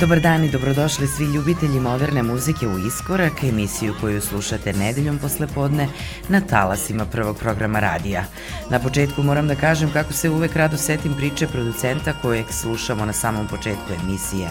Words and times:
Dobar 0.00 0.20
dan 0.20 0.44
i 0.44 0.50
dobrodošli 0.50 1.06
svi 1.06 1.24
ljubitelji 1.24 1.80
moderne 1.80 2.22
muzike 2.22 2.68
u 2.68 2.78
Iskorak, 2.78 3.44
emisiju 3.44 3.94
koju 4.00 4.20
slušate 4.20 4.72
nedeljom 4.72 5.18
posle 5.18 5.46
podne 5.46 5.88
na 6.28 6.40
talasima 6.40 7.06
prvog 7.06 7.36
programa 7.38 7.80
radija. 7.80 8.24
Na 8.70 8.78
početku 8.78 9.22
moram 9.22 9.48
da 9.48 9.54
kažem 9.54 9.92
kako 9.92 10.12
se 10.12 10.30
uvek 10.30 10.56
rado 10.56 10.76
setim 10.76 11.14
priče 11.14 11.46
producenta 11.46 12.12
kojeg 12.22 12.46
slušamo 12.50 13.04
na 13.04 13.12
samom 13.12 13.48
početku 13.48 13.92
emisije. 14.02 14.50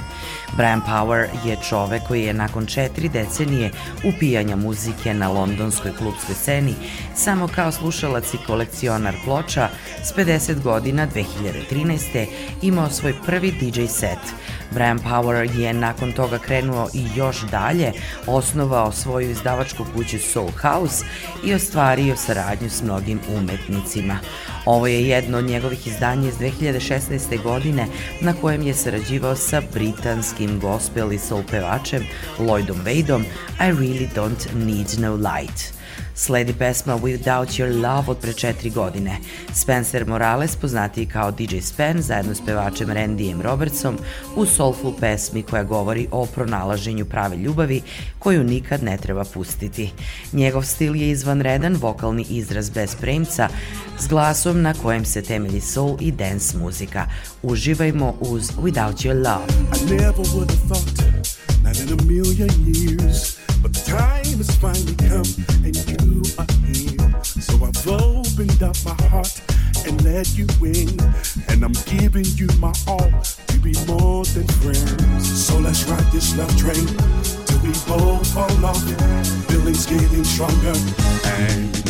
Brian 0.57 0.81
Power 0.81 1.27
je 1.45 1.57
čovek 1.69 2.01
koji 2.07 2.23
je 2.23 2.33
nakon 2.33 2.65
četiri 2.65 3.09
decenije 3.09 3.71
upijanja 4.03 4.55
muzike 4.55 5.13
na 5.13 5.29
londonskoj 5.29 5.91
klubskoj 5.97 6.35
sceni 6.35 6.75
samo 7.15 7.47
kao 7.47 7.71
slušalac 7.71 8.33
i 8.33 8.37
kolekcionar 8.47 9.15
ploča 9.25 9.69
s 10.03 10.13
50 10.15 10.61
godina 10.61 11.07
2013. 11.07 12.25
imao 12.61 12.89
svoj 12.89 13.13
prvi 13.25 13.51
DJ 13.51 13.85
set– 13.85 14.19
Brian 14.71 14.99
Power 14.99 15.59
je 15.59 15.73
nakon 15.73 16.11
toga 16.11 16.37
krenuo 16.37 16.89
i 16.93 17.05
još 17.15 17.41
dalje, 17.41 17.91
osnovao 18.27 18.91
svoju 18.91 19.29
izdavačku 19.29 19.85
kuću 19.95 20.19
Soul 20.19 20.51
House 20.61 21.05
i 21.43 21.53
ostvario 21.53 22.15
saradnju 22.15 22.69
s 22.69 22.81
mnogim 22.81 23.19
umetnicima. 23.37 24.19
Ovo 24.65 24.87
je 24.87 25.07
jedno 25.07 25.37
od 25.37 25.45
njegovih 25.45 25.87
izdanja 25.87 26.29
iz 26.29 26.35
2016. 26.35 27.43
godine 27.43 27.87
na 28.21 28.33
kojem 28.33 28.61
je 28.61 28.73
sarađivao 28.73 29.35
sa 29.35 29.61
britanskim 29.73 30.59
gospel 30.59 31.13
i 31.13 31.19
soul 31.19 31.43
pevačem 31.51 32.03
Lloydom 32.39 32.83
Wadeom 32.85 33.23
I 33.59 33.71
Really 33.71 34.07
Don't 34.15 34.53
Need 34.53 34.99
No 34.99 35.15
Light. 35.15 35.79
Sledi 36.19 36.53
pesma 36.53 36.95
Without 36.95 37.49
Your 37.49 37.81
Love 37.81 38.03
od 38.07 38.17
pre 38.17 38.33
četiri 38.33 38.69
godine. 38.69 39.17
Spencer 39.53 40.07
Morales, 40.07 40.55
poznatiji 40.55 41.05
kao 41.05 41.31
DJ 41.31 41.59
Spen, 41.59 42.01
zajedno 42.01 42.35
s 42.35 42.41
pevačem 42.45 42.87
Randyjem 42.87 43.41
Robertsom, 43.41 43.97
u 44.35 44.45
soulful 44.45 44.93
pesmi 44.99 45.43
koja 45.43 45.63
govori 45.63 46.07
o 46.11 46.25
pronalaženju 46.25 47.05
prave 47.05 47.37
ljubavi 47.37 47.81
koju 48.19 48.43
nikad 48.43 48.83
ne 48.83 48.97
treba 48.97 49.23
pustiti. 49.23 49.91
Njegov 50.33 50.63
stil 50.63 50.95
je 50.95 51.09
izvanredan, 51.09 51.75
vokalni 51.75 52.25
izraz 52.29 52.69
bez 52.69 52.95
premca, 52.95 53.49
s 53.99 54.07
glasom 54.07 54.61
na 54.61 54.73
kojem 54.73 55.05
se 55.05 55.21
temelji 55.21 55.61
soul 55.61 55.97
i 55.99 56.11
dance 56.11 56.57
muzika. 56.57 57.05
Uživajmo 57.41 58.15
uz 58.19 58.51
Without 58.51 59.05
Your 59.05 59.15
Love. 59.15 59.45
I 59.49 59.95
never 59.95 60.23
would 60.23 60.51
have 60.51 60.67
thought, 60.67 61.03
not 61.63 61.79
in 61.79 61.99
a 61.99 62.03
million 62.03 62.49
years 62.75 63.39
But 63.61 63.73
the 63.73 63.91
time 63.91 64.37
has 64.37 64.55
finally 64.55 64.95
come 64.95 65.27
and 65.65 65.75
you 65.75 66.08
So 67.23 67.53
I've 67.63 67.87
opened 67.87 68.63
up 68.63 68.75
my 68.85 68.95
heart 69.09 69.41
and 69.85 70.01
let 70.03 70.37
you 70.37 70.47
in. 70.63 70.99
And 71.49 71.63
I'm 71.63 71.73
giving 71.85 72.25
you 72.35 72.47
my 72.59 72.73
all 72.87 73.11
to 73.47 73.59
be 73.59 73.73
more 73.87 74.25
than 74.25 74.47
friends. 74.61 75.45
So 75.45 75.57
let's 75.59 75.83
ride 75.85 76.11
this 76.11 76.35
love 76.37 76.55
train 76.57 76.87
till 77.45 77.59
we 77.61 77.71
both 77.87 78.27
fall 78.33 78.65
off. 78.65 78.83
Feelings 79.47 79.85
getting 79.85 80.23
stronger 80.23 80.73
and 81.25 81.88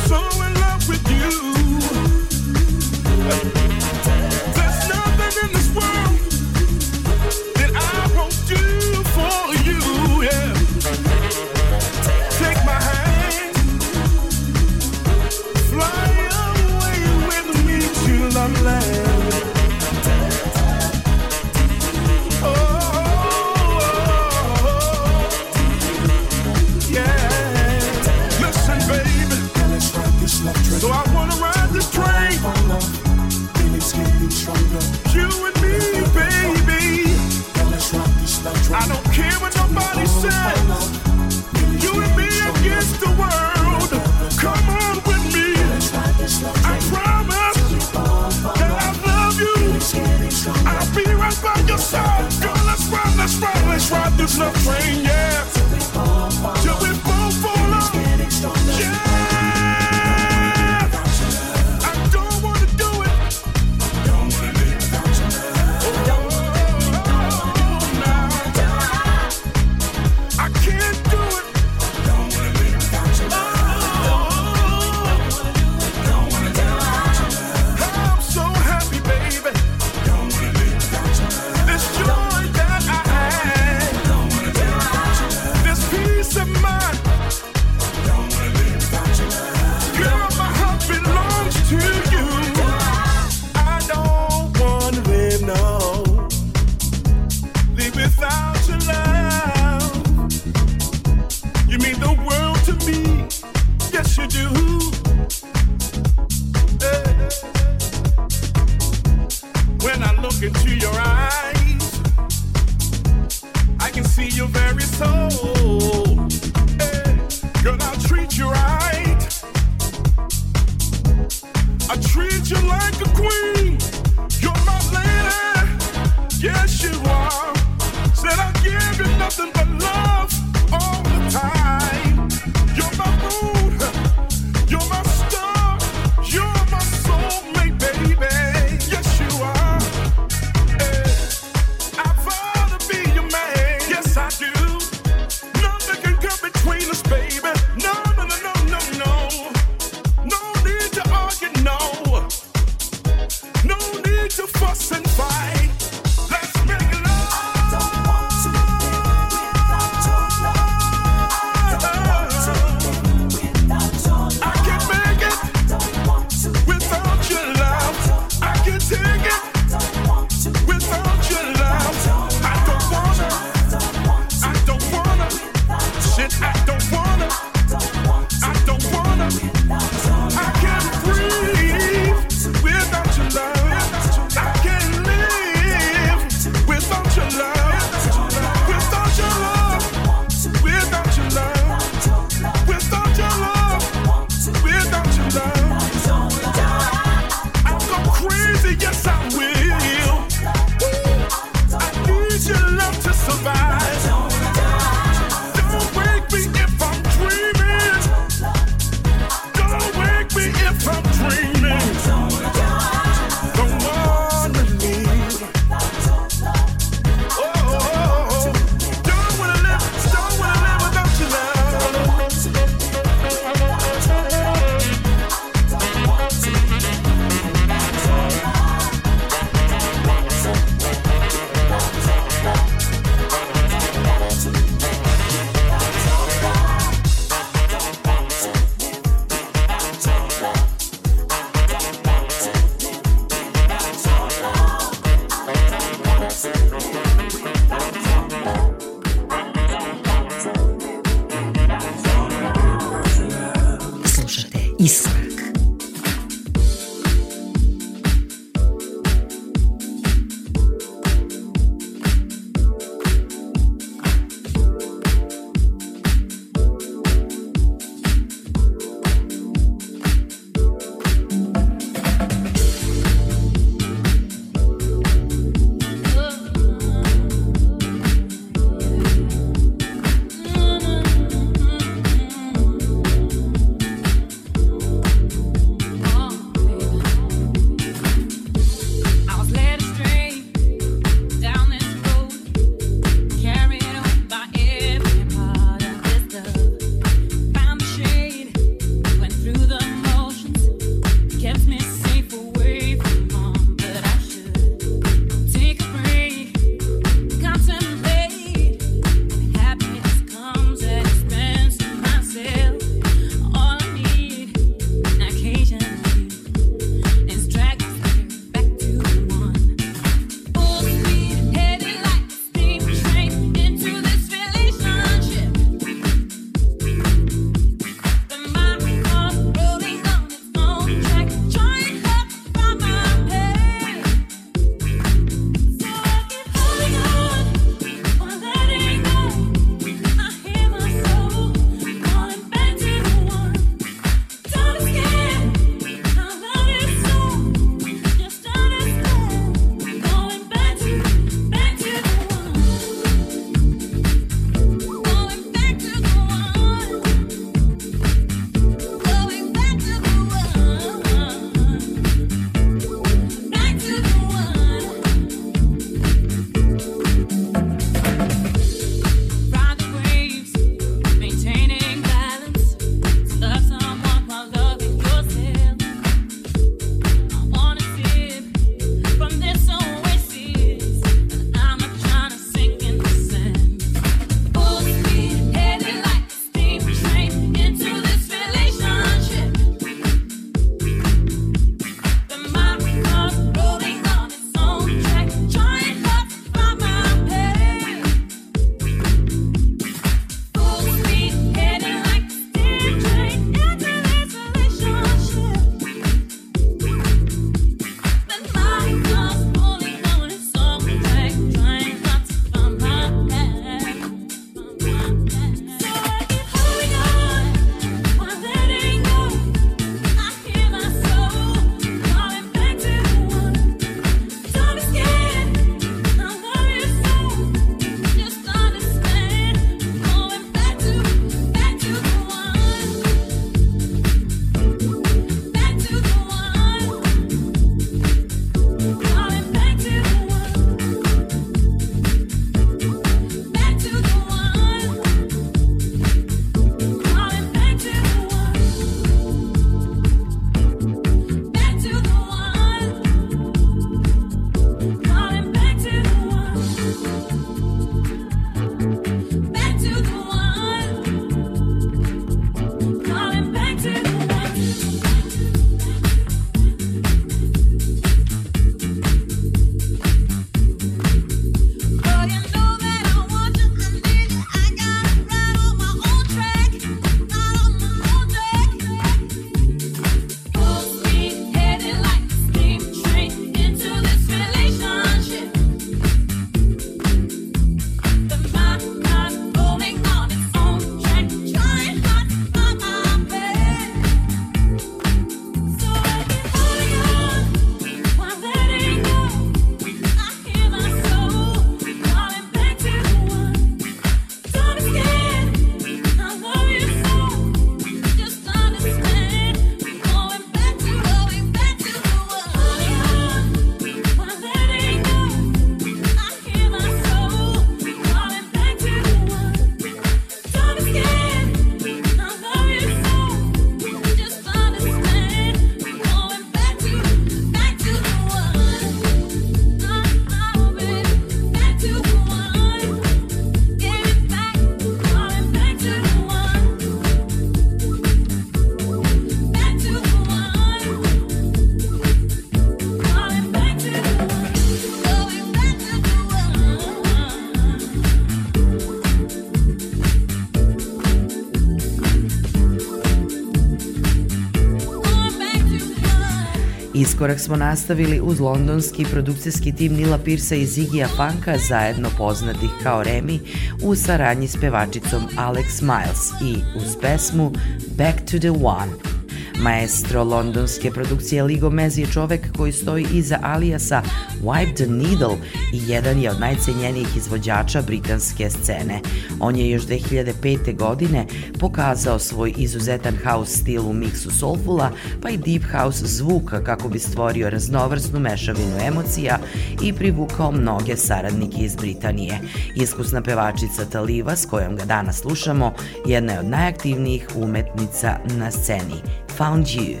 Iskorak 557.06 557.40
smo 557.40 557.56
nastavili 557.56 558.20
uz 558.20 558.40
londonski 558.40 559.04
produkcijski 559.04 559.72
tim 559.72 559.92
Nila 559.92 560.18
Pirsa 560.18 560.54
i 560.54 560.66
Zigija 560.66 561.08
Funka, 561.08 561.58
zajedno 561.68 562.08
poznatih 562.18 562.70
kao 562.82 563.02
Remi, 563.02 563.40
u 563.82 563.94
saradnji 563.94 564.48
s 564.48 564.56
pevačicom 564.60 565.22
Alex 565.36 565.82
Miles 565.82 566.30
i 566.42 566.56
uz 566.76 566.96
pesmu 567.00 567.52
Back 567.98 568.30
to 568.30 568.38
the 568.38 568.50
One. 568.50 569.15
Maestro 569.58 570.24
londonske 570.24 570.90
produkcije 570.90 571.42
Ligo 571.42 571.70
Mez 571.70 571.98
je 571.98 572.06
čovek 572.06 572.56
koji 572.56 572.72
stoji 572.72 573.06
iza 573.12 573.38
alijasa 573.42 574.02
Wipe 574.42 574.74
the 574.74 574.86
Needle 574.86 575.36
i 575.72 575.80
jedan 575.86 576.20
je 576.20 576.30
od 576.30 576.40
najcenjenijih 576.40 577.16
izvođača 577.16 577.82
britanske 577.82 578.50
scene. 578.50 579.00
On 579.40 579.56
je 579.56 579.70
još 579.70 579.82
2005. 579.86 580.76
godine 580.76 581.26
pokazao 581.60 582.18
svoj 582.18 582.54
izuzetan 582.56 583.16
house 583.24 583.52
stil 583.52 583.88
u 583.88 583.92
miksu 583.92 584.30
soulfula 584.30 584.90
pa 585.22 585.30
i 585.30 585.36
deep 585.36 585.62
house 585.72 586.06
zvuka 586.06 586.64
kako 586.64 586.88
bi 586.88 586.98
stvorio 586.98 587.50
raznovrsnu 587.50 588.20
mešavinu 588.20 588.76
emocija 588.86 589.38
i 589.82 589.92
privukao 589.92 590.52
mnoge 590.52 590.96
saradnike 590.96 591.58
iz 591.58 591.76
Britanije. 591.76 592.38
Iskusna 592.74 593.22
pevačica 593.22 593.84
Taliva 593.92 594.36
s 594.36 594.46
kojom 594.46 594.76
ga 594.76 594.84
danas 594.84 595.20
slušamo 595.20 595.72
jedna 596.06 596.32
je 596.32 596.38
od 596.38 596.46
najaktivnijih 596.46 597.28
umetnica 597.36 598.18
na 598.38 598.50
sceni. 598.50 599.25
Found 599.36 599.68
You. 599.68 600.00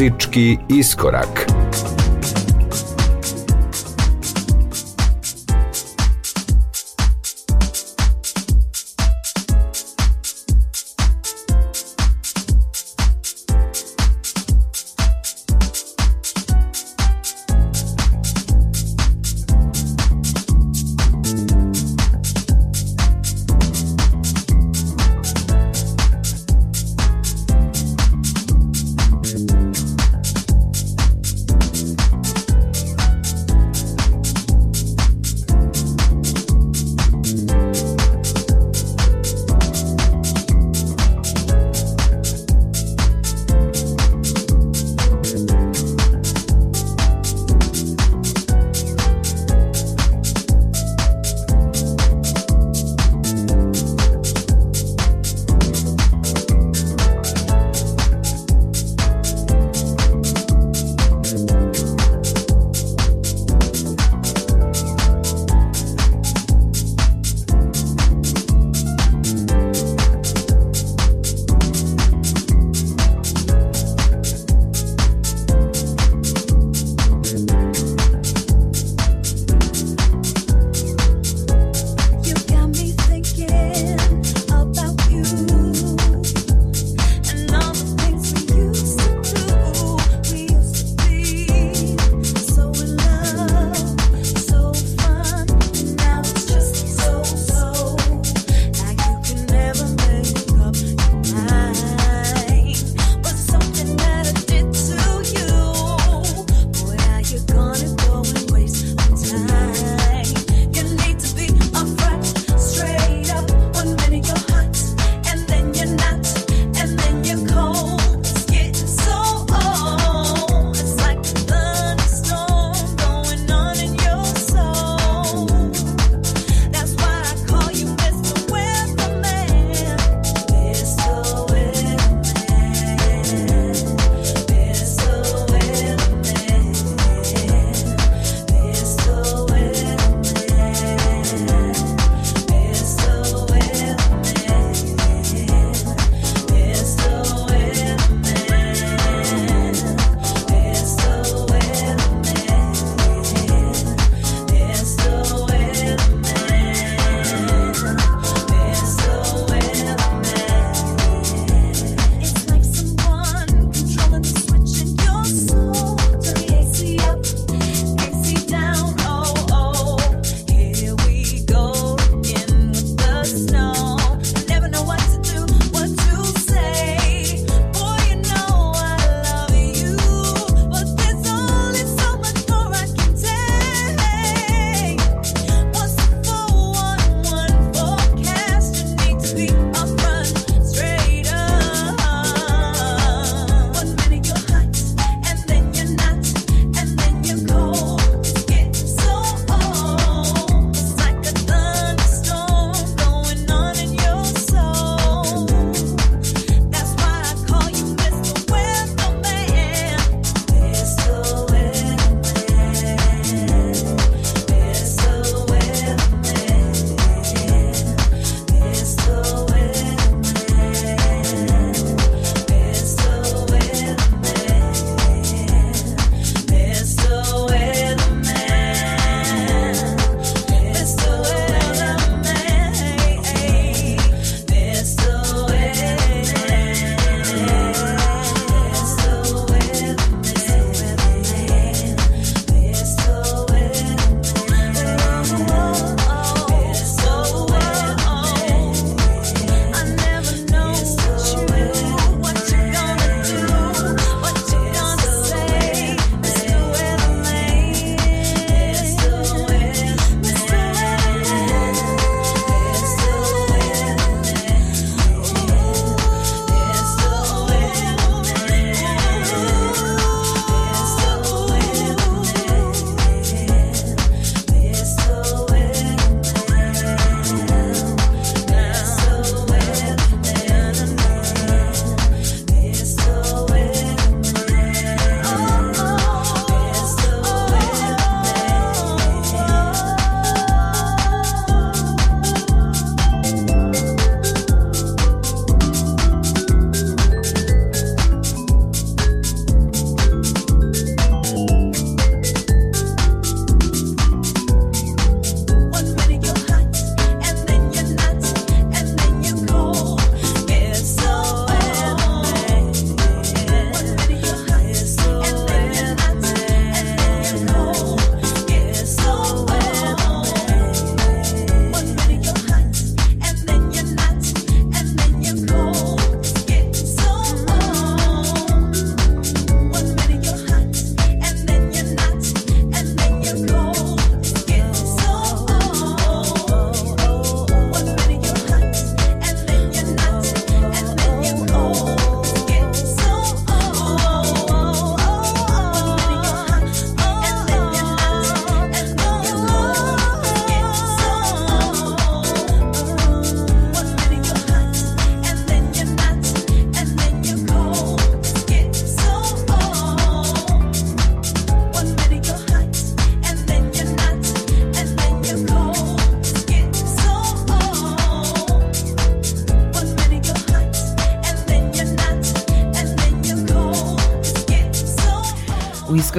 Muzički 0.00 0.58
iskorak. 0.68 1.49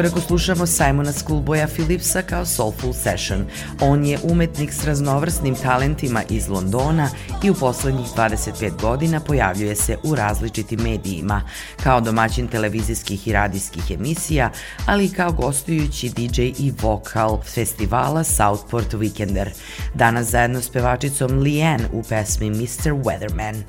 Iskoraku 0.02 0.28
slušamo 0.28 0.66
Simona 0.66 1.12
Schoolboya 1.12 1.68
Philipsa 1.68 2.22
kao 2.22 2.46
Soulful 2.46 2.94
Session. 2.94 3.46
On 3.82 4.06
je 4.06 4.20
umetnik 4.24 4.74
s 4.74 4.86
raznovrsnim 4.86 5.56
talentima 5.56 6.24
iz 6.30 6.50
Londona 6.50 7.10
i 7.44 7.50
u 7.50 7.54
poslednjih 7.54 8.08
25 8.18 8.82
godina 8.82 9.20
pojavljuje 9.20 9.76
se 9.76 9.98
u 10.04 10.16
različitim 10.16 10.80
medijima, 10.80 11.42
kao 11.84 12.02
domaćin 12.02 12.48
televizijskih 12.48 13.28
i 13.28 13.34
radijskih 13.34 13.92
emisija, 13.92 14.52
ali 14.86 15.06
i 15.06 15.14
kao 15.14 15.32
gostujući 15.32 16.10
DJ 16.10 16.42
i 16.42 16.74
vokal 16.82 17.42
festivala 17.44 18.24
Southport 18.24 18.94
Weekender. 18.94 19.50
Danas 19.94 20.28
zajedno 20.28 20.62
s 20.62 20.70
pevačicom 20.70 21.32
Leanne 21.32 21.88
u 21.94 22.04
pesmi 22.04 22.50
Mr. 22.50 22.92
Weatherman. 22.92 23.62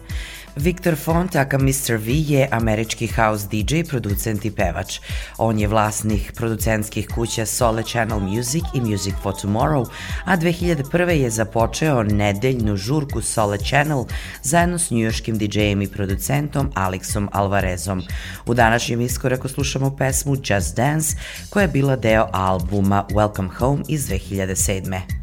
Viktor 0.56 0.96
Font, 0.96 1.36
aka 1.36 1.58
Mr. 1.58 1.96
V, 1.96 2.12
je 2.12 2.48
američki 2.50 3.06
house 3.06 3.48
DJ, 3.48 3.82
producent 3.88 4.44
i 4.44 4.50
pevač. 4.50 5.00
On 5.38 5.58
je 5.58 5.68
vlasnik 5.68 6.32
producentskih 6.36 7.08
kuća 7.08 7.46
Sole 7.46 7.82
Channel 7.82 8.20
Music 8.20 8.62
i 8.74 8.80
Music 8.80 9.14
for 9.22 9.34
Tomorrow, 9.34 9.86
a 10.24 10.36
2001. 10.36 11.08
je 11.08 11.30
započeo 11.30 12.02
nedeljnu 12.02 12.76
žurku 12.76 13.20
Sole 13.20 13.58
Channel 13.58 14.04
zajedno 14.42 14.78
s 14.78 14.90
njujoškim 14.90 15.38
DJ-em 15.38 15.82
i 15.82 15.88
producentom 15.88 16.70
Alexom 16.74 17.28
Alvarezom. 17.32 18.02
U 18.46 18.54
današnjem 18.54 19.00
iskoraku 19.00 19.48
slušamo 19.48 19.96
pesmu 19.96 20.36
Just 20.44 20.76
Dance, 20.76 21.16
koja 21.50 21.62
je 21.62 21.68
bila 21.68 21.96
deo 21.96 22.28
albuma 22.32 23.06
Welcome 23.10 23.50
Home 23.58 23.82
iz 23.88 24.08
2007. 24.08 25.21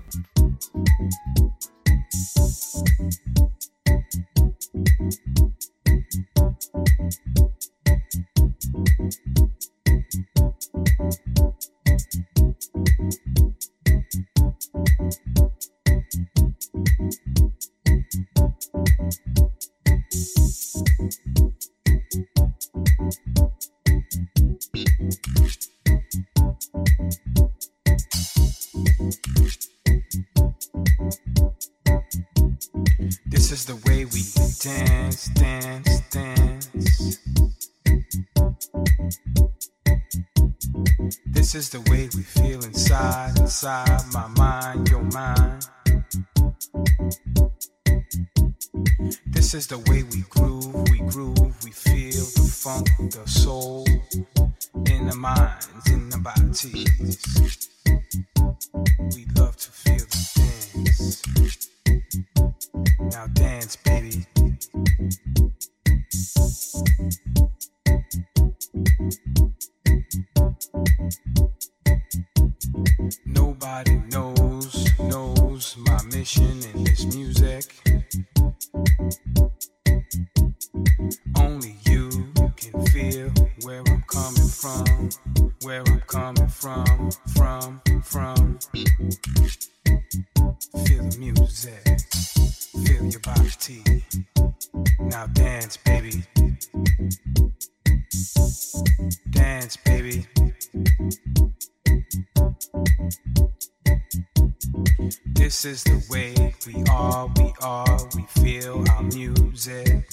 This 105.49 105.65
is 105.65 105.83
the 105.83 106.01
way 106.09 106.53
we 106.67 106.83
are, 106.89 107.27
we 107.37 107.53
are, 107.61 107.99
we 108.15 108.21
feel 108.41 108.85
our 108.91 109.03
music. 109.03 110.05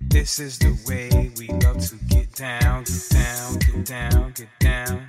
This 0.00 0.38
is 0.40 0.58
the 0.58 0.76
way 0.88 1.30
we 1.38 1.48
love 1.62 1.78
to 1.78 1.96
get 2.08 2.34
down, 2.34 2.84
get 2.84 3.08
down, 3.10 3.58
get 3.58 3.84
down, 3.84 4.32
get 4.32 4.48
down. 4.58 5.06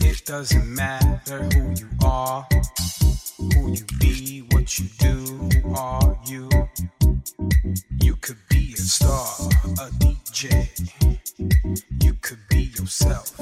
It 0.00 0.24
doesn't 0.24 0.74
matter 0.74 1.42
who 1.52 1.74
you 1.76 1.88
are, 2.04 2.46
who 3.52 3.72
you 3.72 3.84
be, 4.00 4.46
what 4.52 4.78
you 4.78 4.86
do, 4.98 5.16
who 5.60 5.74
are 5.74 6.18
you. 6.26 6.48
You 8.00 8.16
could 8.16 8.38
be 8.48 8.72
a 8.74 8.76
star, 8.76 9.26
a 9.80 9.90
DJ. 10.02 10.68
You 12.02 12.14
could 12.22 12.38
be 12.48 12.70
yourself 12.78 13.36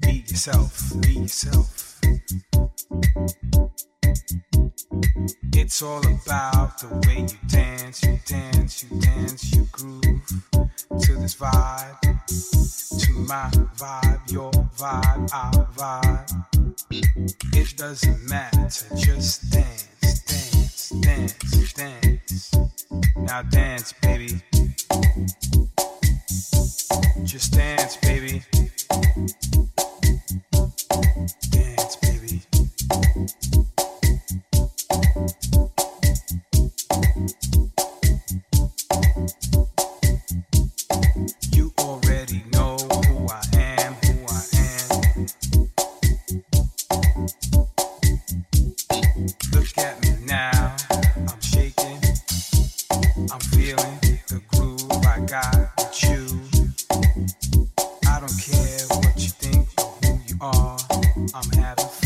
Be 0.00 0.24
yourself, 0.26 0.92
be 1.00 1.14
yourself. 1.14 2.00
It's 5.52 5.82
all 5.82 6.06
about 6.06 6.78
the 6.78 6.88
way 7.06 7.22
you 7.22 7.48
dance, 7.48 8.02
you 8.04 8.18
dance, 8.26 8.84
you 8.84 9.00
dance, 9.00 9.54
you 9.54 9.66
groove 9.72 10.26
to 11.00 11.14
this 11.16 11.34
vibe, 11.36 12.00
to 13.00 13.12
my 13.12 13.50
vibe, 13.76 14.30
your 14.30 14.50
vibe, 14.52 15.30
our 15.32 15.66
vibe. 15.76 16.46
It 17.54 17.76
doesn't 17.76 18.25
what 58.88 59.12
you 59.16 59.28
think, 59.28 59.68
who 60.04 60.18
you 60.26 60.36
are. 60.40 60.78
I'm 61.34 61.50
having 61.52 61.86
fun. 61.86 62.05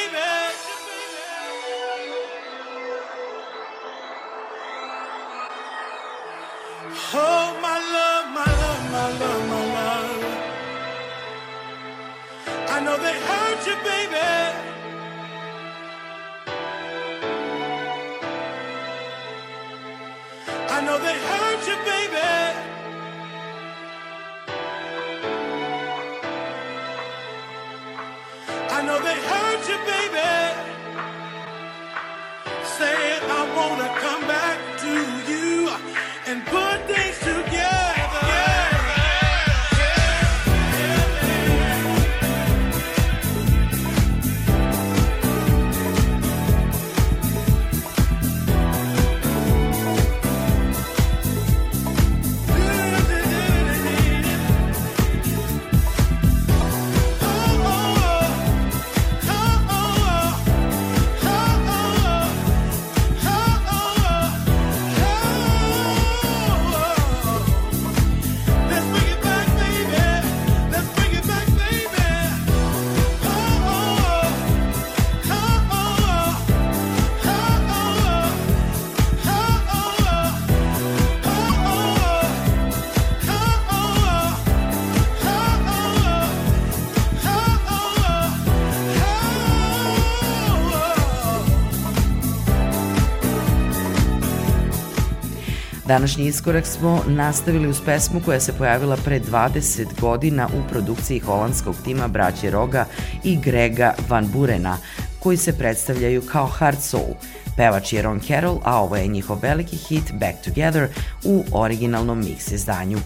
Današnji 95.91 96.25
iskorak 96.25 96.65
smo 96.65 97.03
nastavili 97.07 97.67
uz 97.67 97.81
pesmu 97.85 98.21
koja 98.25 98.39
se 98.39 98.53
pojavila 98.53 98.97
pre 98.97 99.19
20 99.19 99.99
godina 100.01 100.47
u 100.47 100.69
produkciji 100.69 101.19
holandskog 101.19 101.75
tima 101.83 102.07
braće 102.07 102.51
Roga 102.51 102.85
i 103.23 103.37
Grega 103.37 103.93
Van 104.09 104.27
Burena, 104.27 104.77
koji 105.19 105.37
se 105.37 105.57
predstavljaju 105.57 106.21
kao 106.21 106.45
Hard 106.47 106.81
Soul. 106.81 107.13
Pevač 107.61 107.93
je 107.93 108.01
Ron 108.01 108.19
Carroll, 108.19 108.59
a 108.65 108.81
ovo 108.81 108.95
je 108.95 109.07
njihov 109.07 109.37
veliki 109.41 109.77
hit 109.77 110.11
Back 110.13 110.41
Together 110.43 110.87
u 111.23 111.43
originalnom 111.51 112.23
mix 112.23 112.53
izdanju. 112.53 112.97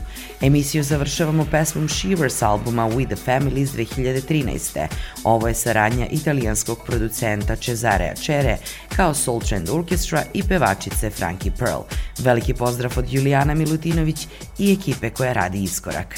Emisiju 0.41 0.83
završavamo 0.83 1.45
pesmom 1.51 1.89
Shivers 1.89 2.41
albuma 2.41 2.89
We 2.89 3.05
the 3.05 3.15
Family 3.15 3.57
iz 3.57 3.71
2013. 3.71 4.87
Ovo 5.23 5.47
je 5.47 5.53
saradnja 5.53 6.07
italijanskog 6.07 6.79
producenta 6.85 7.55
Cesarea 7.55 8.15
Cere 8.15 8.57
kao 8.95 9.13
Soul 9.13 9.41
Trend 9.41 9.69
Orchestra 9.69 10.23
i 10.33 10.43
pevačice 10.43 11.09
Frankie 11.09 11.51
Pearl. 11.59 11.81
Veliki 12.19 12.53
pozdrav 12.53 12.93
od 12.97 13.13
Julijana 13.13 13.53
Milutinović 13.53 14.27
i 14.59 14.73
ekipe 14.73 15.09
koja 15.09 15.33
radi 15.33 15.63
iskorak. 15.63 16.15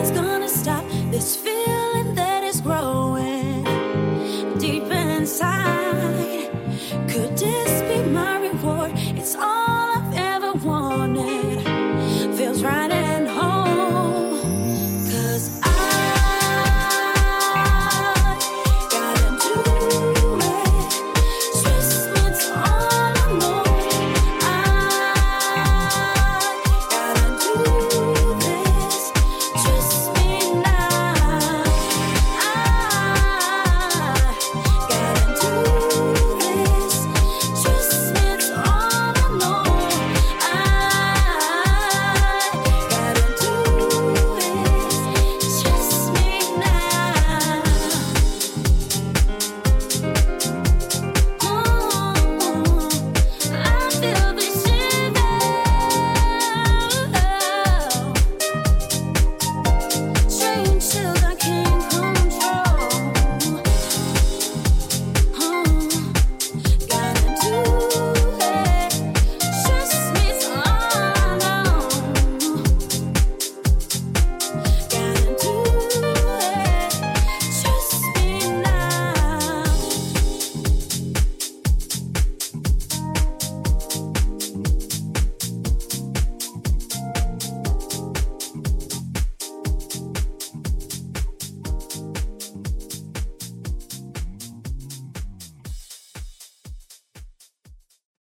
It's 0.00 0.10
gone. 0.12 0.29